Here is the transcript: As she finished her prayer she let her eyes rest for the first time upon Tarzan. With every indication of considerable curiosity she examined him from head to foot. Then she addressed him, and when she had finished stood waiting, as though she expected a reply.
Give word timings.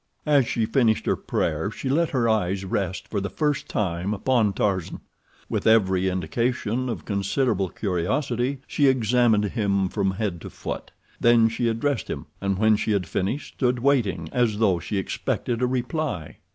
As 0.25 0.47
she 0.47 0.65
finished 0.65 1.05
her 1.05 1.15
prayer 1.15 1.69
she 1.69 1.87
let 1.87 2.09
her 2.09 2.27
eyes 2.27 2.65
rest 2.65 3.07
for 3.07 3.21
the 3.21 3.29
first 3.29 3.69
time 3.69 4.15
upon 4.15 4.51
Tarzan. 4.51 4.99
With 5.47 5.67
every 5.67 6.09
indication 6.09 6.89
of 6.89 7.05
considerable 7.05 7.69
curiosity 7.69 8.61
she 8.65 8.87
examined 8.87 9.45
him 9.45 9.89
from 9.89 10.09
head 10.09 10.41
to 10.41 10.49
foot. 10.49 10.89
Then 11.19 11.49
she 11.49 11.67
addressed 11.67 12.07
him, 12.07 12.25
and 12.41 12.57
when 12.57 12.77
she 12.77 12.93
had 12.93 13.05
finished 13.05 13.53
stood 13.53 13.77
waiting, 13.77 14.27
as 14.31 14.57
though 14.57 14.79
she 14.79 14.97
expected 14.97 15.61
a 15.61 15.67
reply. 15.67 16.37